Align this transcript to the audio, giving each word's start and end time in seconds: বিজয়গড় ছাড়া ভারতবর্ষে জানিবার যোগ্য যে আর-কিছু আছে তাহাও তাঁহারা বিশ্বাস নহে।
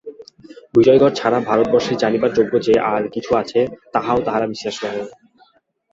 বিজয়গড় 0.73 1.13
ছাড়া 1.15 1.39
ভারতবর্ষে 1.41 1.93
জানিবার 1.95 2.31
যোগ্য 2.33 2.53
যে 2.61 2.73
আর-কিছু 2.91 3.31
আছে 3.35 3.59
তাহাও 3.93 4.19
তাঁহারা 4.25 4.47
বিশ্বাস 4.47 4.75
নহে। 4.83 5.03